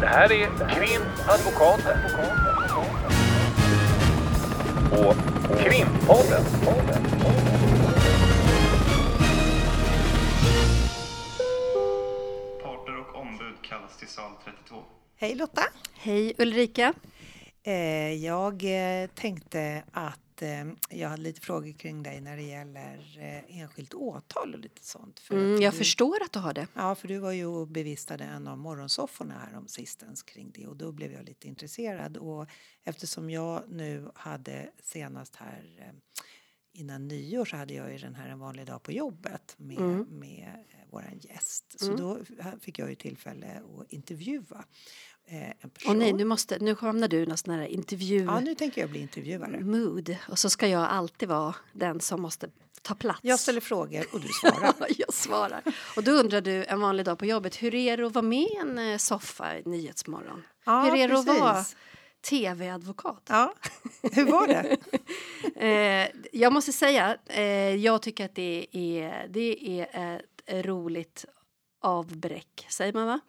[0.00, 1.98] Det här är Krimadvokaten.
[4.92, 5.16] Och
[5.58, 6.44] Krimpodden.
[12.62, 14.76] Parter och ombud kallas till sal 32.
[15.16, 15.62] Hej Lotta!
[15.94, 16.92] Hej Ulrika.
[17.62, 23.18] Eh, jag eh, tänkte att eh, jag hade lite frågor kring dig när det gäller
[23.18, 25.20] eh, enskilt åtal och lite sånt.
[25.20, 26.66] För Mm, jag du, förstår att du har det.
[26.74, 30.66] Ja, för du var ju och bevistade en av morgonsofforna här om sistens kring det
[30.66, 32.46] och då blev jag lite intresserad och
[32.84, 35.94] eftersom jag nu hade senast här eh,
[36.72, 40.06] innan nyår så hade jag ju den här en vanlig dag på jobbet med, Mm.
[40.10, 41.80] med eh, våran gäst.
[41.80, 42.18] Så då
[42.60, 43.46] fick jag ju tillfälle
[43.80, 44.64] att intervjua
[45.26, 45.90] eh, en person.
[45.90, 49.00] Och nej, nu, måste, nu hamnar du sån här intervju Ja, nu tänker jag bli
[49.00, 49.60] intervjuare.
[49.60, 52.50] mood och så ska jag alltid vara den som måste
[52.82, 53.20] ta plats.
[53.22, 54.74] Jag ställer frågor och du svarar.
[54.98, 55.62] jag svarar.
[55.96, 58.38] Och då undrar du en vanlig dag på jobbet, hur är det att vara med
[58.42, 60.42] i en eh, soffa i Nyhetsmorgon?
[60.64, 61.76] Ja, hur är det att vara precis.
[62.22, 63.22] Tv-advokat?
[63.28, 63.54] Ja,
[64.12, 64.76] hur var det?
[65.56, 71.24] Eh, jag måste säga, eh, jag tycker att det är, det är ett roligt
[71.80, 73.20] avbräck, säger man va?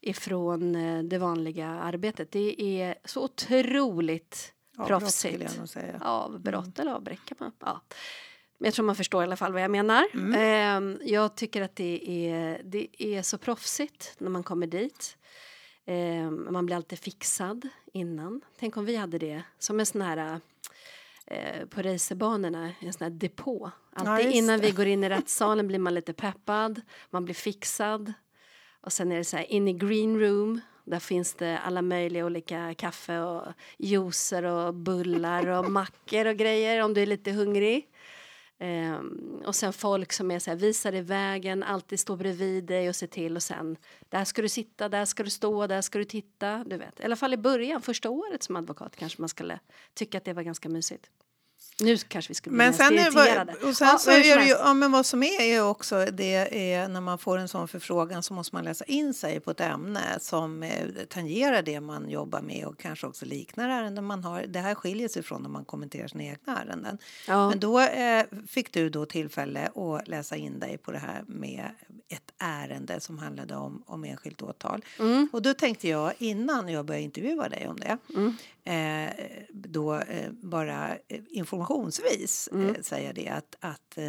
[0.00, 2.32] Ifrån eh, det vanliga arbetet.
[2.32, 5.52] Det är så otroligt Avbrott skulle proffsigt.
[5.54, 5.98] jag nog säga.
[6.04, 7.52] Avbrott eller avbräck kan man.
[7.60, 7.80] Ja.
[8.58, 10.04] Men jag tror man förstår i alla fall vad jag menar.
[10.36, 15.16] Eh, jag tycker att det är, det är så proffsigt när man kommer dit.
[15.88, 18.40] Eh, man blir alltid fixad innan.
[18.58, 20.40] Tänk om vi hade det som en sån här
[21.26, 23.70] eh, på racerbanorna, en sån här depå.
[23.92, 24.66] Alltid just innan det.
[24.66, 28.12] vi går in i rättssalen blir man lite peppad, man blir fixad.
[28.80, 30.60] Och sen är det så här in i green room.
[30.84, 36.82] Där finns det alla möjliga olika kaffe och juicer och bullar och mackor och grejer
[36.82, 37.88] om du är lite hungrig.
[38.58, 42.88] Ehm, och sen folk som är så här, visar dig vägen, alltid står bredvid dig
[42.88, 43.76] och ser till och sen
[44.08, 46.64] där ska du sitta, där ska du stå, där ska du titta.
[46.64, 49.60] Du vet, i alla fall i början, första året som advokat kanske man skulle
[49.94, 51.10] tycka att det var ganska mysigt.
[51.80, 53.54] Nu kanske vi skulle bli Men sen irriterade.
[53.60, 56.06] vad, och sen Ja, så är det ju, ja, men vad som är är också
[56.12, 59.50] det är när man får en sån förfrågan så måste man läsa in sig på
[59.50, 64.24] ett ämne som eh, tangerar det man jobbar med och kanske också liknar ärenden man
[64.24, 64.44] har.
[64.48, 66.98] Det här skiljer sig från när man kommenterar sina egna ärenden.
[67.28, 67.48] Ja.
[67.48, 71.70] Men då eh, fick du då tillfälle att läsa in dig på det här med
[72.08, 74.84] ett ärende som handlade om, om enskilt åtal.
[74.98, 75.28] Mm.
[75.32, 77.98] Och då tänkte jag innan jag började intervjua dig om det
[78.68, 79.10] eh,
[79.50, 82.74] då eh, bara eh, informationsvis Mm.
[82.74, 84.04] eh, säga det att, att eh,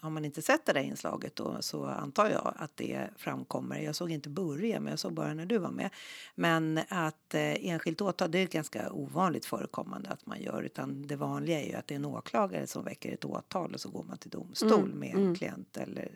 [0.00, 3.78] har man inte sett det där inslaget då så antar jag att det framkommer.
[3.78, 5.90] Jag såg inte början men jag såg bara när du var med.
[6.34, 11.16] Men att eh, enskilt åtal det är ganska ovanligt förekommande att man gör utan det
[11.16, 14.04] vanliga är ju att det är en åklagare som väcker ett åtal och så går
[14.04, 16.10] man till domstol med en klient eller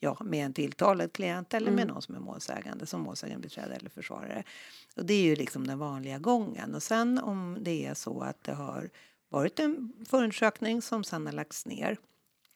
[0.00, 4.44] ja, med en tilltalad klient eller med någon som är målsägande som målsägandebiträde eller försvarare.
[4.96, 6.74] Och det är ju liksom den vanliga gången.
[6.74, 8.90] Och sen om det är så att det har
[9.28, 11.96] varit en förundersökning som sen har lagts ner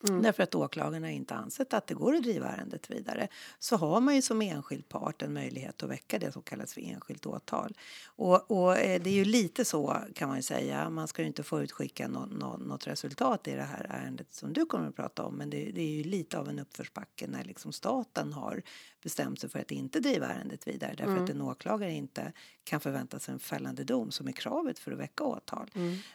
[0.09, 0.21] Mm.
[0.21, 3.27] Därför att åklagarna inte ansett att det går att driva ärendet vidare
[3.59, 6.81] så har man ju som enskild part en möjlighet att väcka det som kallas för
[6.81, 7.77] enskilt åtal.
[8.05, 10.89] Och, och eh, det är ju lite så kan man ju säga.
[10.89, 14.65] Man ska ju inte förutskicka no, no, något resultat i det här ärendet som du
[14.65, 15.35] kommer att prata om.
[15.35, 18.61] Men det, det är ju lite av en uppförsbacke när liksom staten har
[19.03, 22.31] bestämt sig för att inte driva ärendet vidare därför att en åklagare inte
[22.63, 25.71] kan förvänta sig en fällande dom som är kravet för att väcka åtal.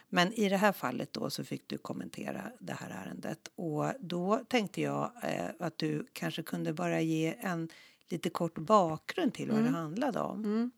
[0.09, 3.51] Men i det här fallet då så fick du kommentera det här ärendet.
[3.55, 7.69] Och då tänkte jag eh, att du kanske kunde bara ge en
[8.09, 10.71] lite kort bakgrund till vad det handlade om.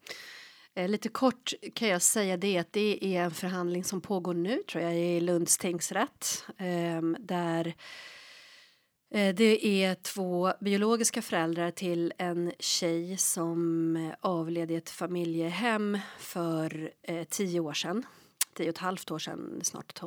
[0.73, 4.63] Eh, Lite kort kan jag säga det att det är en förhandling som pågår nu
[4.71, 7.73] tror jag i Lunds tingsrätt ehm, där
[9.13, 15.97] Eh, det är två biologiska föräldrar till en tjej som eh, avled i ett familjehem
[16.19, 18.05] för eh, tio år sedan.
[18.53, 19.99] Tio och ett halvt år sedan, snart,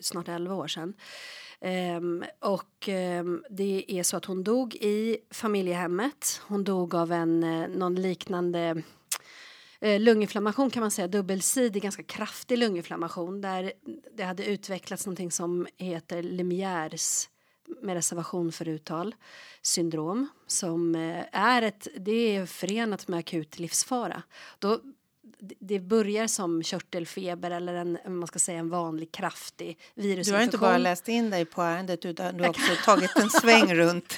[0.00, 0.94] snart elva år sedan.
[1.60, 6.40] Ehm, och ehm, det är så att hon dog i familjehemmet.
[6.46, 7.40] Hon dog av en
[7.78, 8.82] någon liknande
[9.80, 13.72] lunginflammation kan man säga, dubbelsidig, ganska kraftig lunginflammation där
[14.16, 17.29] det hade utvecklats någonting som heter Lemierres
[17.82, 19.14] med reservation för uttal
[19.62, 24.22] syndrom som eh, är ett, det är förenat med akut livsfara.
[24.58, 24.80] Då,
[25.60, 30.34] det- börjar som körtelfeber eller en, man ska säga en vanlig kraftig Du virusinfektion.
[30.36, 33.74] har inte bara läst in dig på ärendet utan du har också tagit en sväng
[33.74, 34.14] runt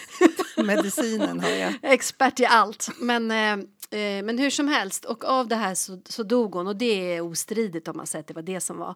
[0.56, 1.74] medicinen har jag.
[1.82, 2.88] expert i allt.
[2.98, 3.52] Men, eh,
[4.00, 7.14] eh, men hur som helst, och av det här så, så dog hon och det
[7.14, 8.94] är ostridigt om man säger att det var det som var.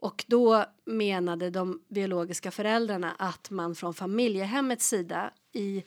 [0.00, 5.84] Och då menade de biologiska föräldrarna att man från familjehemmets sida i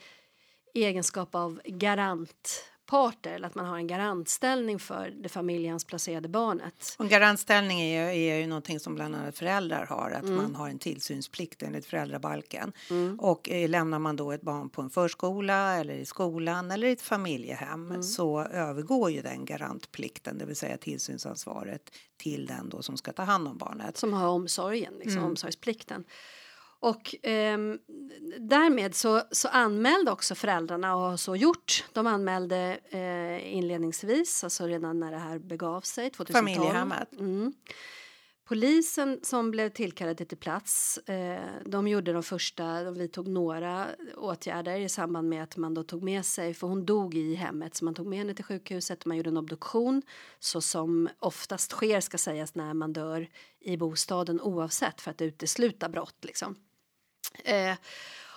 [0.74, 6.96] egenskap av garant garantparter eller att man har en garantställning för det familjehemsplacerade barnet.
[6.98, 10.70] Och en garantställning är, är ju någonting som bland annat föräldrar har, att man har
[10.70, 12.74] en tillsynsplikt enligt föräldrabalken.
[13.20, 16.92] Och eh, lämnar man då ett barn på en förskola eller i skolan eller i
[16.92, 22.98] ett familjehem så övergår ju den garantplikten, det vill säga tillsynsansvaret, till den då som
[22.98, 23.98] ska ta hand om barnet.
[23.98, 26.04] som har omsorgen, liksom, omsorgsplikten.
[26.84, 27.80] Och ehm,
[28.40, 31.86] därmed så, så anmälde också föräldrarna och har så gjort.
[31.94, 36.46] De anmälde eh, inledningsvis, alltså redan när det här begav sig, 2012.
[36.46, 37.20] Familjehemmet.
[37.20, 37.54] Mm.
[38.46, 44.80] Polisen som blev tillkallade till plats, eh, de gjorde de första, de vidtog några åtgärder
[44.80, 47.86] i samband med att man då tog med sig, för hon dog i hemmet, så
[47.86, 50.02] man tog med henne till sjukhuset man gjorde en obduktion,
[50.40, 53.28] så som oftast sker ska sägas när man dör
[53.60, 56.56] i bostaden oavsett för att utesluta brott liksom.
[57.44, 57.76] Eh,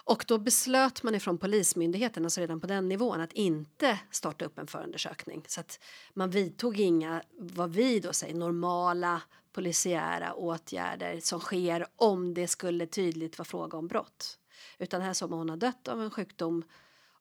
[0.06, 4.58] och då beslöt man ifrån Polismyndigheten, alltså redan på den nivån, att inte starta upp
[4.58, 5.44] en förundersökning.
[5.48, 5.80] Så att
[6.14, 9.22] man vidtog inga, vad vi då säger, normala
[9.52, 14.38] polisiära åtgärder som sker om det skulle tydligt vara fråga om brott.
[14.78, 16.64] Utan här som hon har dött av en sjukdom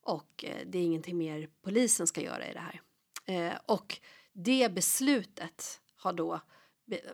[0.02, 2.82] och eh, det är ingenting mer polisen ska göra i det här.
[3.26, 4.00] Eh, och
[4.34, 6.42] det beslutet har då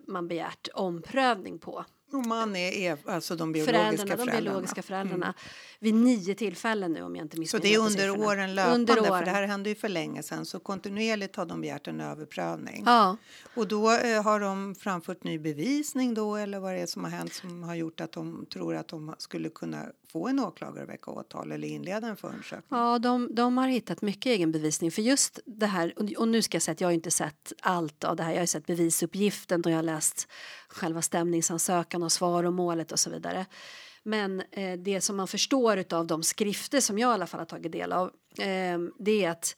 [0.08, 4.32] man begärt omprövning på och man är, är alltså de biologiska föräldrarna, föräldrarna.
[4.40, 5.34] de biologiska föräldrarna
[5.80, 8.56] vid nio tillfällen nu om jag inte Så missminner det är mig på under åren
[8.56, 9.26] löpande, Under för åren.
[9.26, 12.84] det här hände ju för länge sedan så kontinuerligt har de begärt en överprövning.
[12.86, 13.18] Ja,
[13.56, 17.12] Och då eh, har de framfört ny bevisning då eller vad det är som har
[17.12, 20.90] hänt som har gjort att de tror att de skulle kunna få en åklagare att
[20.90, 22.80] väcka åtal eller inleda en förundersökning.
[22.80, 26.56] ja de, de har hittat mycket egen bevisning för just det här och- nu ska
[26.56, 28.30] jag säga att jag har inte sett allt av det här.
[28.32, 30.28] Jag har ju sett bevisuppgiften och jag har läst
[30.68, 33.46] själva stämningsansökan och svar och målet och så vidare.
[34.04, 37.46] Men eh, det som man förstår av de skrifter som jag i alla fall har
[37.46, 38.08] tagit del av
[38.40, 39.56] eh, det är att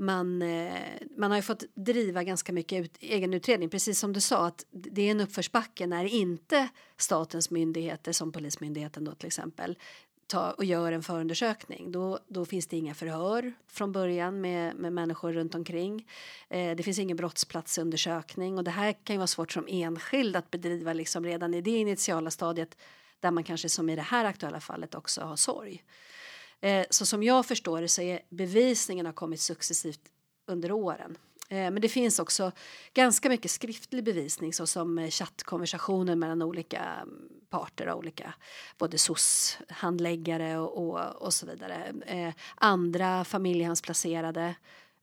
[0.00, 0.74] man, eh,
[1.16, 3.68] man har ju fått driva ganska mycket ut, egen utredning.
[3.68, 9.04] Precis som du sa, att det är en uppförsbacke när inte statens myndigheter som Polismyndigheten
[9.04, 9.78] då till exempel
[10.26, 11.92] tar och gör en förundersökning.
[11.92, 16.08] Då, då finns det inga förhör från början med, med människor runt omkring.
[16.48, 20.50] Eh, det finns ingen brottsplatsundersökning och det här kan ju vara svårt som enskild att
[20.50, 22.76] bedriva liksom redan i det initiala stadiet
[23.20, 25.82] där man kanske som i det här aktuella fallet också har sorg.
[26.60, 30.00] Eh, så som jag förstår det så är bevisningen har kommit successivt
[30.46, 31.18] under åren.
[31.48, 32.52] Eh, men det finns också
[32.94, 38.34] ganska mycket skriftlig bevisning såsom eh, chattkonversationer mellan olika mm, parter och olika
[38.78, 41.92] både SOS-handläggare och, och, och så vidare.
[42.06, 44.54] Eh, andra familjehemsplacerade eh,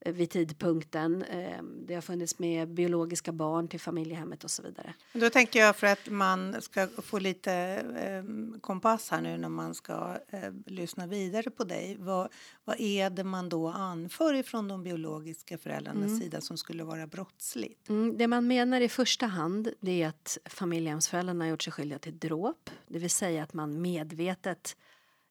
[0.05, 1.23] vid tidpunkten.
[1.23, 4.93] Eh, det har funnits med biologiska barn till familjehemmet och så vidare.
[5.13, 7.53] Då tänker jag för att man ska få lite
[8.01, 11.97] eh, kompass här nu när man ska eh, lyssna vidare på dig.
[11.99, 12.29] Vad,
[12.65, 17.89] vad är det man då anför ifrån de biologiska föräldrarnas sida som skulle vara brottsligt?
[17.89, 21.99] Mm, det man menar i första hand det är att familjehemsföräldrarna har gjort sig skyldiga
[21.99, 22.69] till dråp.
[22.87, 24.75] Det vill säga att man medvetet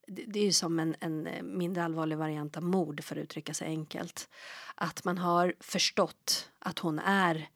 [0.07, 3.55] det är ju som en, en eh, mindre allvarlig variant av mord för att uttrycka
[3.55, 4.29] sig enkelt.
[4.75, 7.49] Att man har förstått att hon är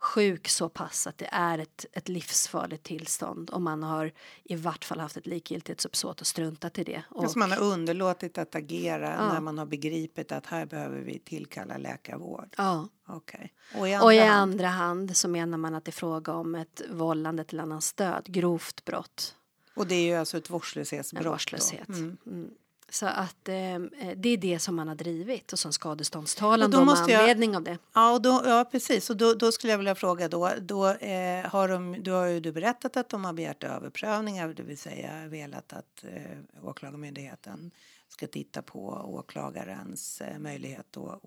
[0.00, 4.12] sjuk så pass att det är ett, ett livsfarligt tillstånd och man har
[4.44, 7.02] i vart fall haft ett likgiltighetsuppsåt och struntat i det.
[7.10, 9.32] Och, Alltså man har underlåtit att agera Ja.
[9.32, 12.54] när man har begripit att här behöver vi tillkalla läkarvård.
[12.58, 12.88] ja.
[13.08, 13.52] Okej.
[13.78, 14.52] Och i och i andra hand?
[14.52, 18.24] andra hand så menar man att det är fråga om ett vållande till annans död,
[18.26, 19.36] grovt brott.
[19.74, 21.24] Och det är ju alltså ett vårdslöshetsbrott.
[21.24, 21.88] En vårdslöshet.
[21.88, 22.16] Mm.
[22.26, 22.50] Mm.
[22.88, 23.78] Så att eh,
[24.16, 27.20] det är det som man har drivit och som skadeståndstalan då då med måste jag-
[27.20, 27.78] anledning av det.
[27.94, 29.10] Ja, och då, ja, precis.
[29.10, 30.50] Och då, då skulle jag vilja fråga då.
[30.60, 34.62] då eh, har de, då har ju du berättat att de har begärt överprövningar, det
[34.62, 37.70] vill säga velat att eh, Åklagarmyndigheten
[38.08, 41.24] ska titta på åklagarens eh, möjlighet att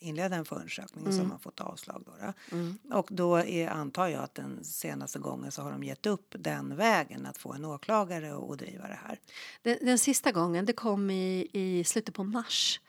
[0.00, 2.02] inleda en förundersökning som har fått avslag.
[2.06, 2.96] Då, då.
[2.98, 6.76] Och då är, antar jag att den senaste gången så har de gett upp den
[6.76, 9.18] vägen att få en åklagare att driva det här.
[9.62, 12.80] Den, den sista gången, det kom i, i slutet på mars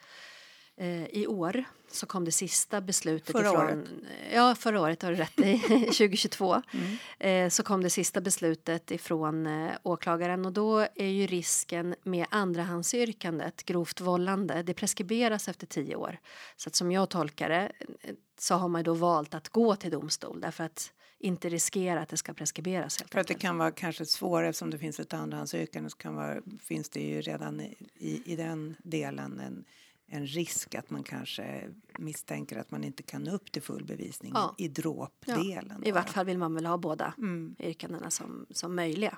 [1.09, 1.63] i år.
[1.91, 3.65] Så kom det sista beslutet Förra ifrån...
[3.65, 3.89] året.
[4.33, 6.61] Ja, förra året har du rätt i, 2022.
[6.73, 7.45] Mm.
[7.45, 12.25] Eh, så kom det sista beslutet ifrån eh, åklagaren och då är ju risken med
[12.29, 16.17] andrahandsyrkandet, grovt vållande, det preskriberas efter tio år.
[16.55, 17.71] Så att som jag tolkar det
[18.01, 22.09] eh, så har man då valt att gå till domstol därför att inte riskera att
[22.09, 25.13] det ska preskriberas helt För att det kan vara kanske svårare eftersom det finns ett
[25.13, 29.65] andrahandsyrkande så kan vara, finns det ju redan i, i, i den delen en,
[30.13, 34.31] en risk att man kanske misstänker att man inte kan nå upp till full bevisning
[34.35, 34.55] Ja.
[34.57, 35.83] i dråpdelen.
[35.83, 37.55] I då, vart fall vill man väl ha båda Mm.
[37.59, 39.17] yrkandena som, som möjliga.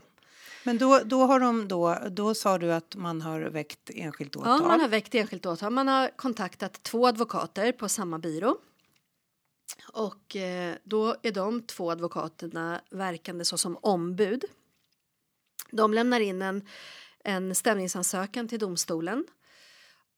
[0.66, 4.60] Men då, då har de då, då sa du att man har väckt enskilt åtal.
[4.62, 5.72] Ja, man har väckt enskilt åtal.
[5.74, 8.58] Man har kontaktat två advokater på samma byrå.
[9.94, 14.44] Och eh, då är de två advokaterna verkande såsom ombud.
[15.72, 16.68] De lämnar in en,
[17.24, 19.26] en stämningsansökan till domstolen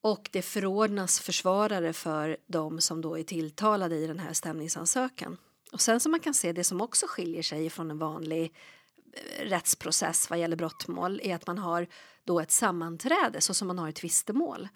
[0.05, 5.38] och det förordnas försvarare för de som då är tilltalade i den här stämningsansökan.
[5.71, 8.53] Och sen som man kan se, det som också skiljer sig från en vanlig
[9.13, 11.88] eh, rättsprocess vad gäller brottmål är att man har
[12.24, 14.67] då ett sammanträde så som man har ett tvistemål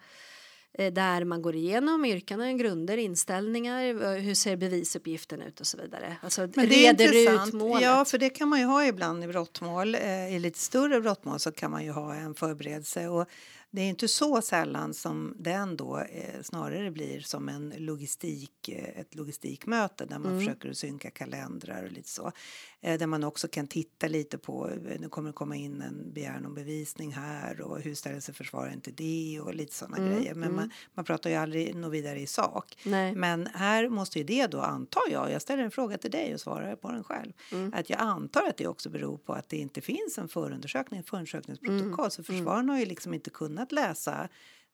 [0.72, 5.76] eh, där man går igenom yrkanden, grunder, inställningar, eh, hur ser bevisuppgiften ut och så
[5.76, 6.16] vidare.
[6.22, 7.54] Alltså Men det är reder ut intressant.
[7.54, 7.82] målet.
[7.82, 9.94] Ja, för det kan man ju ha ibland i brottmål.
[10.30, 13.08] I lite större brottmål så kan man ju ha en förberedelse.
[13.08, 13.28] Och
[13.70, 19.00] det är inte så sällan som den då eh, snarare blir som en logistik, eh,
[19.00, 22.32] ett logistikmöte där man försöker att synka kalendrar och lite så.
[22.82, 26.12] Eh, där man också kan titta lite på, eh, nu kommer det komma in en
[26.12, 30.34] begäran om bevisning här och hur ställer sig försvararen till det och lite sådana grejer.
[30.34, 32.78] Men man, man pratar ju aldrig något vidare i sak.
[32.84, 33.14] Nej.
[33.14, 36.40] Men här måste ju det då, antar jag, jag ställer en fråga till dig och
[36.40, 37.32] svarar på den själv,
[37.72, 42.10] att jag antar att det också beror på att det inte finns en förundersökning, förundersökningsprotokoll,
[42.10, 44.28] så försvaren har ju liksom inte kunnat läsa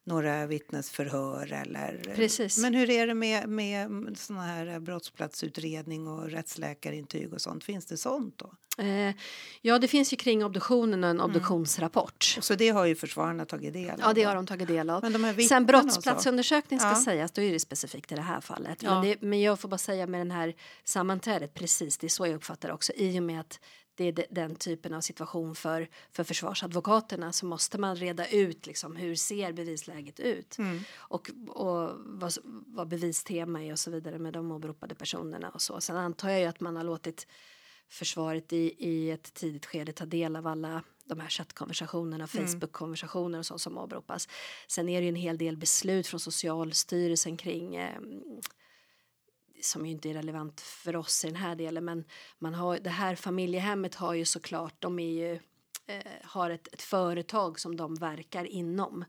[0.07, 2.13] några vittnesförhör eller...
[2.17, 2.59] Precis.
[2.59, 7.65] Men hur är det med, med såna här brottsplatsutredning och rättsläkarintyg och sånt?
[7.65, 8.53] Finns det sånt då?
[8.85, 9.15] Eh,
[9.63, 11.11] ja, det finns ju kring obduktionen Mm.
[11.11, 12.37] en obduktionsrapport.
[12.41, 14.01] Så det har ju försvararna tagit del av?
[14.01, 15.03] Ja, det har de tagit del av.
[15.03, 16.95] Men de här Sen brottsplatsundersökning ska Ja.
[17.05, 18.83] sägas, då är det specifikt i det här fallet.
[18.83, 18.95] Ja.
[19.01, 22.27] Men, det, men jag får bara säga med den här sammanträdet, precis det är så
[22.27, 23.61] jag uppfattar det också, i och med att
[23.97, 28.67] det är de- den typen av situation för, för försvarsadvokaterna så måste man reda ut
[28.67, 30.81] liksom, hur ser bevisläget ut Mm.
[30.97, 32.33] och, och vad,
[32.67, 35.81] vad bevistema är och så vidare med de åberopade personerna och så.
[35.81, 37.27] Sen antar jag ju att man har låtit
[37.89, 43.47] försvaret i, i ett tidigt skede ta del av alla de här chattkonversationerna, Facebook-konversationer och
[43.47, 44.29] så som åberopas.
[44.69, 48.01] Sen är det ju en hel del beslut från Socialstyrelsen kring eh,
[49.61, 52.05] som ju inte är relevant för oss i den här delen men
[52.39, 55.33] man har, det här familjehemmet har ju såklart, de är ju,
[55.87, 59.05] eh, har ett, ett företag som de verkar inom.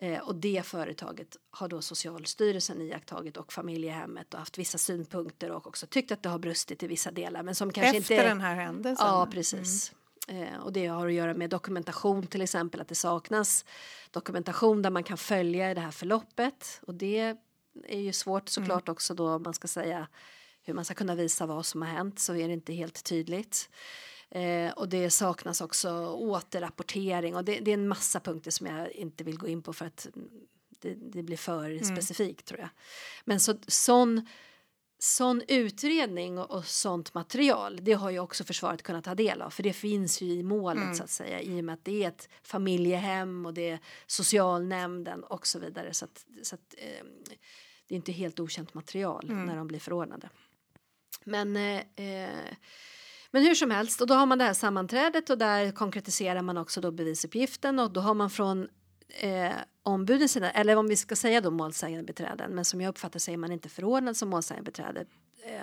[0.00, 5.66] Eh, och det företaget har då Socialstyrelsen iakttagit och familjehemmet och haft vissa synpunkter och
[5.66, 8.40] också tyckt att det har brustit i vissa delar men som kanske Efter inte den
[8.40, 9.06] här händelsen?
[9.06, 9.92] Ja, precis.
[10.28, 13.64] Eh, och det har att göra med dokumentation till exempel, att det saknas
[14.10, 16.80] dokumentation där man kan följa det här förloppet.
[16.86, 17.36] Och det
[17.88, 20.08] är ju svårt såklart också då man ska säga
[20.62, 23.68] hur man ska kunna visa vad som har hänt så är det inte helt tydligt.
[24.30, 28.92] Eh, och det saknas också återrapportering och det, det är en massa punkter som jag
[28.92, 30.28] inte vill gå in på för att mm,
[30.80, 32.68] det, det blir för specifikt tror jag.
[33.24, 34.26] Men så, sån
[34.98, 39.50] sån utredning och, och sånt material det har ju också försvaret kunnat ta del av.
[39.50, 42.08] För det finns ju i målet så att säga i och med att det är
[42.08, 45.94] ett familjehem och det är socialnämnden och så vidare.
[45.94, 47.04] Så att, så att eh,
[47.88, 50.28] det är inte helt okänt material när de blir förordnade.
[51.24, 52.54] Men eh, eh,
[53.30, 56.56] men hur som helst, och då har man det här sammanträdet och där konkretiserar man
[56.56, 58.68] också då bevisuppgiften och då har man från
[59.08, 59.52] eh,
[59.84, 63.36] ombudens sida, eller om vi ska säga då målsägande beträden, men som jag uppfattar är
[63.36, 65.00] man inte förordnad som målsägande beträde.
[65.46, 65.62] Eh,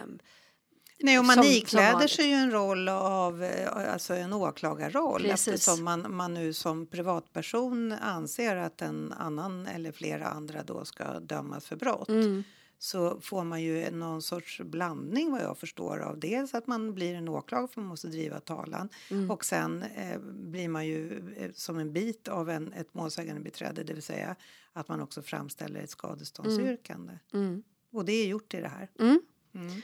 [1.04, 2.12] Nej, och man som- som ikläder vanligt.
[2.12, 5.48] sig ju en roll av eh, alltså en åklagarroll Precis.
[5.48, 11.20] eftersom man, man nu som privatperson anser att en annan eller flera andra då ska
[11.20, 12.10] dömas för brott.
[12.10, 12.44] mm,
[12.84, 17.16] Så får man ju någon sorts blandning vad jag förstår av dels att man blir
[17.16, 19.32] en åklagare för man måste driva talan mm.
[19.32, 23.84] och sen eh, blir man ju eh, som en bit av en, ett målsägande beträde
[23.84, 24.36] det vill säga
[24.74, 27.14] att man också framställer ett skadeståndsyrkande.
[27.34, 28.90] mm, Och det är gjort i det här.
[29.00, 29.22] mm.
[29.56, 29.82] Mm.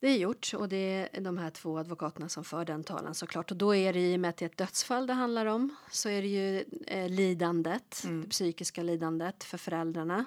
[0.00, 3.50] Det är gjort och det är de här två advokaterna som för den talan såklart.
[3.50, 5.76] Och då är det i och med att det är ett dödsfall det handlar om
[5.90, 8.22] så är det ju eh, lidandet, Mm.
[8.22, 10.24] det psykiska lidandet för föräldrarna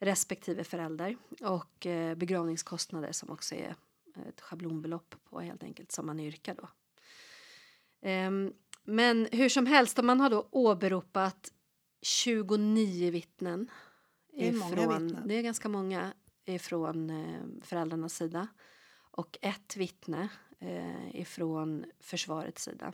[0.00, 3.74] respektive förälder och eh, begravningskostnader som också är
[4.28, 6.68] ett schablonbelopp på helt enkelt som man yrkar då.
[8.02, 8.52] Ehm,
[8.84, 11.52] men hur som helst, man har då åberopat
[12.02, 13.70] 29 vittnen.
[14.32, 15.28] Det är många ifrån- vittnen.
[15.28, 16.12] Det är ganska många
[16.44, 18.48] ifrån eh, föräldrarnas sida
[19.12, 20.28] och ett vittne
[20.58, 22.92] eh, ifrån försvarets sida.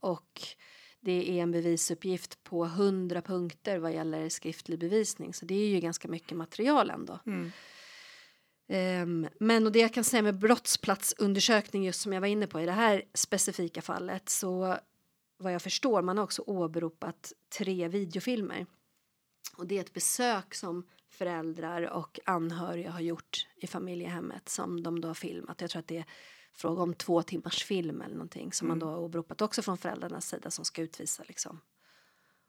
[0.00, 0.40] Och
[1.00, 5.80] det är en bevisuppgift på 100 punkter vad gäller skriftlig bevisning så det är ju
[5.80, 7.18] ganska mycket material ändå.
[7.26, 7.50] Mm.
[8.68, 12.60] Ehm, men och det jag kan säga med brottsplatsundersökning just som jag var inne på
[12.60, 14.78] i det här specifika fallet så
[15.36, 18.66] vad jag förstår man har också åberopat tre videofilmer.
[19.56, 25.00] Och det är ett besök som föräldrar och anhöriga har gjort i familjehemmet som de
[25.00, 25.60] då har filmat.
[25.60, 26.04] Jag tror att det är
[26.58, 28.78] fråga om två timmars film eller någonting som Mm.
[28.78, 31.60] man då har åberopat också från föräldrarnas sida som ska utvisa liksom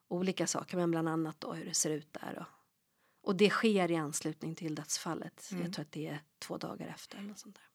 [0.08, 2.38] olika saker, men bland annat då hur det ser ut där.
[2.40, 5.50] Och, och det sker i anslutning till dödsfallet.
[5.52, 5.64] Mm.
[5.64, 7.18] Jag tror att det är två dagar efter.
[7.18, 7.69] Eller sånt där.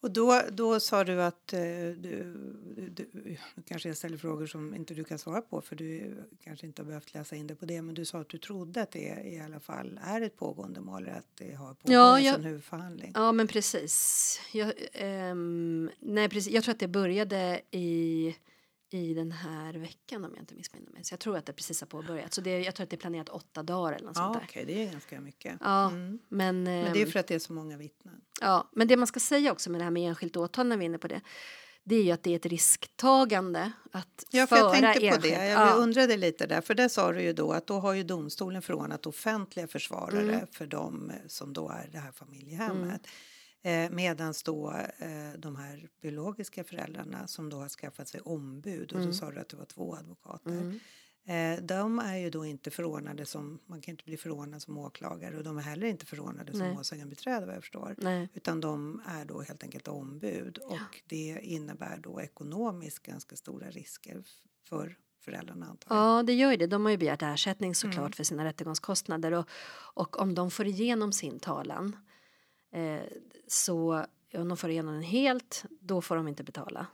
[0.00, 2.34] Och då, då sa du att eh, du,
[2.94, 3.36] du, nu
[3.66, 6.86] kanske jag ställer frågor som inte du kan svara på för du kanske inte har
[6.86, 9.40] behövt läsa in det på det men du sa att du trodde att det i
[9.40, 13.12] alla fall är ett pågående mål eller att det har påbörjats Ja, jag- en huvudförhandling.
[13.14, 14.40] Ja, men precis.
[14.52, 16.52] Jag, ehm, nej, precis.
[16.52, 18.34] jag tror att det började i,
[18.94, 21.04] i den här veckan om jag inte missminner mig.
[21.04, 22.34] Så jag tror att det precis har påbörjat.
[22.34, 24.44] Så det, jag tror att det är planerat åtta dagar eller något Ja, sånt där.
[24.44, 25.56] okej, det är ganska mycket.
[25.60, 26.18] Ja, Mm.
[26.28, 28.20] men, Men det är ehm, för att det är så många vittnen.
[28.40, 30.84] Ja, men det man ska säga också med det här med enskilt åtal när vi
[30.84, 31.20] är inne på det.
[31.86, 35.06] Det är ju att det är ett risktagande att Ja, för föra jag tänkte på
[35.06, 35.22] enskilt.
[35.36, 35.46] det.
[35.48, 35.72] Jag ja.
[35.74, 39.06] undrade lite där, för där sa du ju då att då har ju domstolen förordnat
[39.06, 40.46] offentliga försvarare Mm.
[40.52, 43.06] för dem som då är det här familjehemmet.
[43.64, 49.00] Eh, Medan då eh, de här biologiska föräldrarna som då har skaffat sig ombud och
[49.06, 50.50] då sa du att det var två advokater.
[50.50, 50.80] Mm.
[51.26, 55.36] Eh, de är ju då inte förordnade som, man kan inte bli förordnad som åklagare
[55.36, 57.94] och de är heller inte förordnade som målsägandebiträde vad jag förstår.
[57.98, 58.28] Nej.
[58.34, 64.24] Utan de är då helt enkelt ombud och det innebär då ekonomiskt ganska stora risker
[64.68, 66.04] för föräldrarna antar jag.
[66.18, 66.66] Ja, det gör ju det.
[66.66, 68.12] De har ju begärt ersättning såklart Mm.
[68.12, 69.48] för sina rättegångskostnader och,
[69.94, 71.96] och om de får igenom sin talan
[72.74, 73.02] eh,
[73.46, 74.04] så
[74.34, 76.86] om de får igenom den helt, då får de inte betala.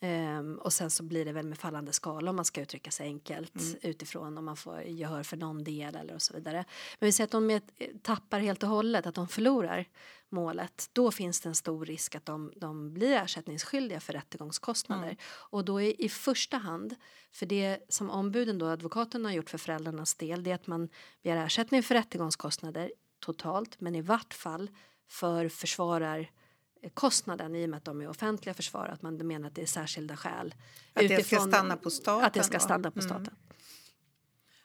[0.00, 3.06] Ehm, och sen så blir det väl med fallande skala om man ska uttrycka sig
[3.06, 3.76] enkelt Mm.
[3.82, 6.64] utifrån om man får gehör för någon del eller och så vidare.
[6.98, 7.62] Men vi säger att de är,
[8.02, 9.84] tappar helt och hållet, att de förlorar
[10.28, 15.04] målet, då finns det en stor risk att de, de blir ersättningsskyldiga för rättegångskostnader.
[15.04, 15.16] Mm.
[15.50, 16.94] Och då är i första hand,
[17.32, 20.88] för det som ombuden då, advokaten har gjort för föräldrarnas del, det är att man
[21.22, 24.70] begär ersättning för rättegångskostnader totalt, men i vart fall
[25.08, 29.62] för försvararkostnaden i och med att de är offentliga försvarare, att man menar att det
[29.62, 30.54] är särskilda skäl.
[30.92, 33.08] Att det ska utifrån- stanna på staten Att det ska stanna på Mm.
[33.10, 33.34] staten.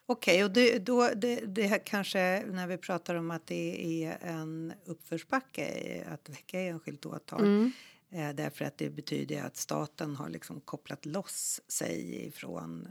[0.06, 4.18] Okej, och det, då, det, det här kanske när vi pratar om att det är
[4.22, 7.42] en uppförsbacke i att väcka enskilt åtal.
[7.42, 7.72] Mm.
[8.12, 12.88] Eh, därför att det betyder att staten har liksom kopplat loss sig ifrån,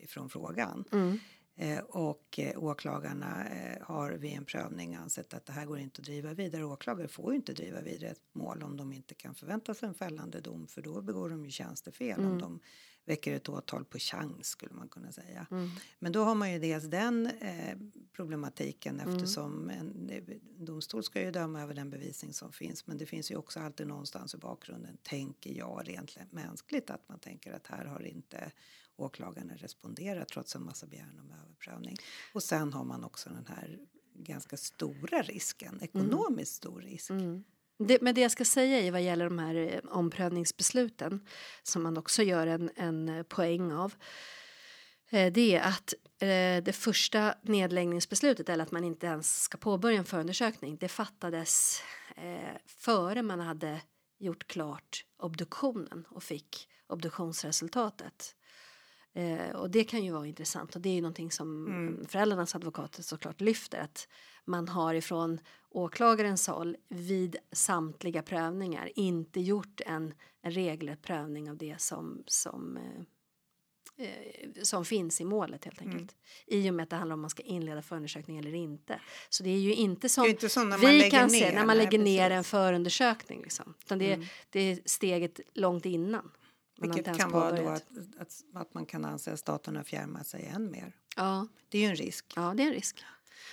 [0.00, 0.84] ifrån frågan.
[0.92, 1.18] Mm.
[1.56, 6.00] Eh, och eh, åklagarna eh, har vid en prövning ansett att det här går inte
[6.00, 6.64] att driva vidare.
[6.64, 9.94] Åklagare får ju inte driva vidare ett mål om de inte kan förvänta sig en
[9.94, 12.60] fällande dom för då begår de ju tjänstefel om de
[13.04, 15.46] väcker ett åtal på chans skulle man kunna säga.
[15.50, 15.70] Mm.
[15.98, 17.76] Men då har man ju dels den eh,
[18.12, 20.10] problematiken eftersom en,
[20.56, 23.86] domstol ska ju döma över den bevisning som finns men det finns ju också alltid
[23.86, 28.52] någonstans i bakgrunden tänker jag rent mänskligt att man tänker att här har inte
[28.96, 31.96] åklagarna responderat trots en massa begäran om överprövning.
[32.32, 33.78] Och sen har man också den här
[34.14, 37.10] ganska stora risken, ekonomiskt stor risk.
[37.10, 37.44] Mm.
[37.78, 41.26] Det, men det jag ska säga i vad gäller de här eh, omprövningsbesluten
[41.62, 43.94] som man också gör en, en eh, poäng av.
[45.10, 45.94] Eh, det är att
[46.64, 50.76] det första nedläggningsbeslutet eller att man inte ens ska påbörja en förundersökning.
[50.76, 51.82] Det fattades
[52.66, 53.80] före man hade
[54.18, 58.36] gjort klart obduktionen och fick obduktionsresultatet.
[59.14, 62.06] Eh, och det kan ju vara intressant och det är ju någonting som Mm.
[62.08, 64.08] föräldrarnas advokater såklart lyfter att
[64.44, 71.56] man har ifrån åklagarens håll vid samtliga prövningar inte gjort en, en regelrätt prövning av
[71.56, 72.76] det som, som,
[73.96, 76.16] eh, eh, som finns i målet helt enkelt.
[76.46, 79.00] I och med att det handlar om man ska inleda förundersökning eller inte.
[79.28, 80.46] Så det är ju inte som inte
[80.80, 81.38] vi kan ner.
[81.40, 82.36] se när man nej, lägger ner precis.
[82.36, 83.42] en förundersökning.
[83.42, 83.74] Liksom.
[83.84, 84.26] Utan det, är, Mm.
[84.50, 86.30] det är steget långt innan.
[86.76, 87.86] Vilket kan vara då att,
[88.18, 90.92] att, att man kan anse att staten har fjärmat sig än mer.
[91.16, 92.32] Ja, Det är ju en risk.
[92.36, 93.04] ja, det är en risk.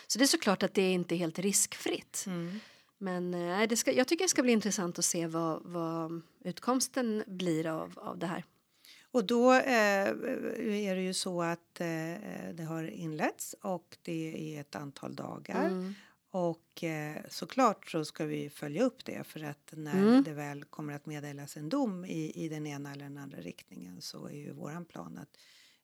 [0.07, 2.23] Så det är såklart att det är inte helt riskfritt.
[2.27, 2.59] Mm.
[2.97, 7.23] Men eh, det ska, jag tycker det ska bli intressant att se vad, vad utkomsten
[7.27, 8.45] blir av, av det här.
[9.11, 11.87] Och då eh, är det ju så att eh,
[12.53, 15.67] det har inletts och det är ett antal dagar.
[15.67, 15.93] Mm.
[16.33, 20.23] Och eh, såklart så ska vi följa upp det för att när Mm.
[20.23, 24.01] det väl kommer att meddelas en dom i, i den ena eller den andra riktningen
[24.01, 25.37] så är ju våran plan att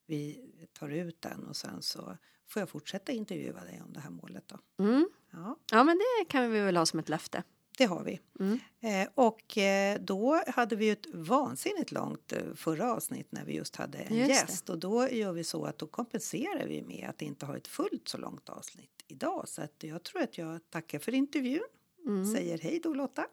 [0.05, 4.09] vi tar ut den och sen så får jag fortsätta intervjua dig om det här
[4.09, 4.83] målet då.
[4.83, 5.09] Mm.
[5.31, 7.43] Ja, Ja, men det kan vi väl ha som ett löfte.
[7.77, 8.19] det har vi.
[8.39, 8.59] Mm.
[8.79, 13.53] Eh, och eh, då hade vi ju ett vansinnigt långt eh, förra avsnitt när vi
[13.55, 14.33] just hade en Just det.
[14.33, 17.67] gäst och då gör vi så att då kompenserar vi med att inte ha ett
[17.67, 21.67] fullt så långt avsnitt idag så att jag tror att jag tackar för intervjun.
[22.05, 22.25] Mm.
[22.25, 23.25] Säger hej då Lotta.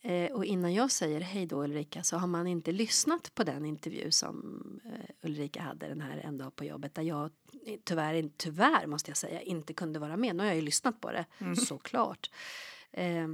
[0.00, 3.64] Eh, och innan jag säger hej då Ulrika så har man inte lyssnat på den
[3.64, 7.30] intervju som eh, Ulrika hade den här en dag på jobbet där jag
[7.66, 10.36] eh, tyvärr, tyvärr måste jag säga inte kunde vara med.
[10.36, 11.26] Nu har jag ju lyssnat på det
[11.56, 12.30] såklart.
[12.90, 13.28] Eh,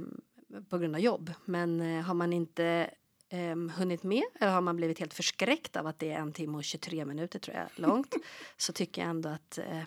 [0.69, 1.33] på grund av jobb.
[1.45, 2.89] Men eh, har man inte
[3.29, 6.57] eh, hunnit med eller har man blivit helt förskräckt av att det är en timme
[6.57, 8.15] och 23 minuter tror jag långt
[8.57, 9.81] så tycker jag ändå att eh,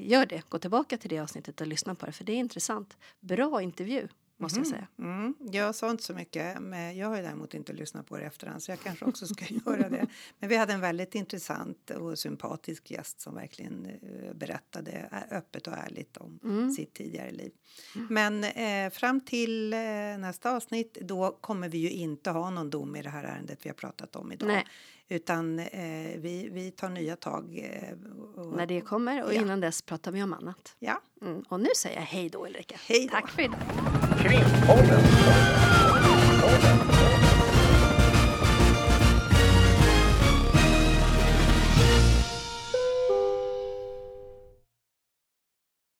[0.00, 0.42] gör det.
[0.48, 2.96] Gå tillbaka till det avsnittet och lyssna på det för det är intressant.
[3.20, 4.86] Bra intervju måste jag säga.
[4.98, 5.34] Mm.
[5.52, 8.62] Jag sa inte så mycket, men jag har ju däremot inte lyssnat på det efterhand
[8.62, 10.06] så jag kanske också ska göra det.
[10.38, 15.66] Men vi hade en väldigt intressant och sympatisk gäst som verkligen eh, berättade ä- öppet
[15.66, 16.70] och ärligt om Mm.
[16.70, 17.52] sitt tidigare liv.
[18.10, 19.78] Men eh, fram till eh,
[20.18, 23.68] nästa avsnitt då kommer vi ju inte ha någon dom i det här ärendet vi
[23.68, 24.46] har pratat om idag.
[24.48, 24.64] Nej.
[25.08, 25.66] Utan eh,
[26.16, 27.58] vi, vi tar nya tag.
[27.58, 29.40] Eh, och, När det kommer och ja.
[29.40, 30.76] innan dess pratar vi om annat.
[30.78, 31.00] Ja.
[31.22, 31.42] Mm.
[31.48, 32.76] Och nu säger jag hej då Ulrika.
[32.86, 33.10] Hej då.
[33.10, 33.58] Tack för idag.